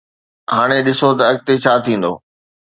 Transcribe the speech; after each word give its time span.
هاڻي 0.55 0.79
ڏسون 0.85 1.11
ته 1.19 1.23
اڳتي 1.31 1.53
ڇا 1.63 1.73
ٿيندو 1.85 2.13